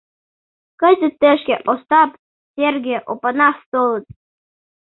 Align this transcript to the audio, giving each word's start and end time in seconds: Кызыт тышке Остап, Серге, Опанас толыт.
Кызыт 0.81 1.13
тышке 1.21 1.55
Остап, 1.71 2.11
Серге, 2.53 2.97
Опанас 3.11 3.57
толыт. 3.71 4.05